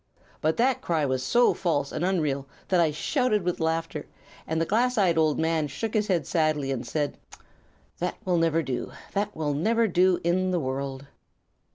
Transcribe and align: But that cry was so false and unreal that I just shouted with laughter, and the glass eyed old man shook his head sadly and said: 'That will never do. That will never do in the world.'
But 0.41 0.57
that 0.57 0.81
cry 0.81 1.05
was 1.05 1.21
so 1.21 1.53
false 1.53 1.91
and 1.91 2.03
unreal 2.03 2.47
that 2.69 2.79
I 2.81 2.89
just 2.89 2.99
shouted 3.03 3.43
with 3.43 3.59
laughter, 3.59 4.07
and 4.47 4.59
the 4.59 4.65
glass 4.65 4.97
eyed 4.97 5.15
old 5.15 5.37
man 5.37 5.67
shook 5.67 5.93
his 5.93 6.07
head 6.07 6.25
sadly 6.25 6.71
and 6.71 6.87
said: 6.87 7.19
'That 7.99 8.15
will 8.25 8.37
never 8.37 8.63
do. 8.63 8.93
That 9.13 9.35
will 9.35 9.53
never 9.53 9.87
do 9.87 10.19
in 10.23 10.49
the 10.49 10.59
world.' 10.59 11.05